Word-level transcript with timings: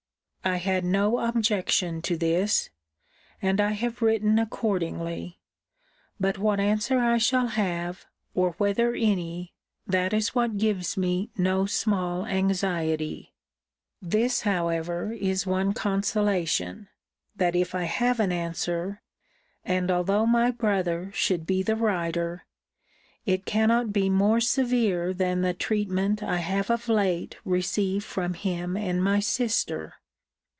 I 0.43 0.55
had 0.55 0.83
no 0.83 1.19
objection 1.19 2.01
to 2.01 2.17
this: 2.17 2.71
and 3.43 3.61
I 3.61 3.73
have 3.73 4.01
written 4.01 4.39
accordingly. 4.39 5.39
But 6.19 6.39
what 6.39 6.59
answer 6.59 6.97
I 6.97 7.19
shall 7.19 7.45
have, 7.45 8.07
or 8.33 8.53
whether 8.57 8.95
any, 8.95 9.53
that 9.85 10.13
is 10.13 10.33
what 10.33 10.57
gives 10.57 10.97
me 10.97 11.29
no 11.37 11.67
small 11.67 12.25
anxiety. 12.25 13.35
This, 14.01 14.41
however, 14.41 15.11
is 15.11 15.45
one 15.45 15.73
consolation, 15.75 16.87
that 17.35 17.55
if 17.55 17.75
I 17.75 17.83
have 17.83 18.19
an 18.19 18.31
answer, 18.31 19.03
and 19.63 19.91
although 19.91 20.25
my 20.25 20.49
brother 20.49 21.11
should 21.13 21.45
be 21.45 21.61
the 21.61 21.75
writer, 21.75 22.45
it 23.27 23.45
cannot 23.45 23.93
be 23.93 24.09
more 24.09 24.39
severe 24.39 25.13
than 25.13 25.41
the 25.41 25.53
treatment 25.53 26.23
I 26.23 26.37
have 26.37 26.71
of 26.71 26.89
late 26.89 27.37
received 27.45 28.05
from 28.05 28.33
him 28.33 28.75
and 28.75 29.03
my 29.03 29.19
sister. 29.19 29.97